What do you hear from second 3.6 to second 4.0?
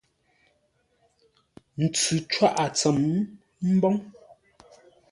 mboŋ.